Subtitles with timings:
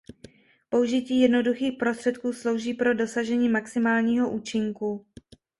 [0.69, 5.05] Použití jednoduchých prostředků slouží pro dosažení maximálního účinku.